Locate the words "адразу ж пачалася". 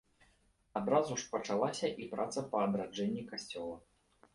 0.81-1.93